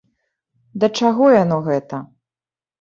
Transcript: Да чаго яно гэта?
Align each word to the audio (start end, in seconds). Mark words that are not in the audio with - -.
Да 0.85 0.89
чаго 1.03 1.29
яно 1.43 1.61
гэта? 1.71 2.03